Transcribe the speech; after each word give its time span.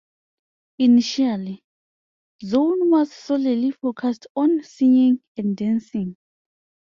Initially, 0.79 1.63
Zone 2.43 2.89
was 2.89 3.13
solely 3.13 3.69
focused 3.69 4.25
on 4.35 4.63
singing 4.63 5.21
and 5.37 5.55
dancing. 5.55 6.17